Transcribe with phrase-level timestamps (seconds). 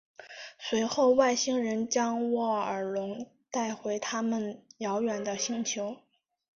[0.57, 5.97] 随后外星人将沃尔隆带回他们遥远的星球。